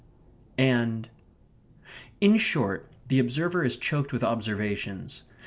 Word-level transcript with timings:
and... 0.57 1.09
In 2.19 2.37
short, 2.37 2.91
the 3.07 3.19
observer 3.19 3.63
is 3.63 3.77
choked 3.77 4.11
with 4.11 4.23
observations. 4.23 5.21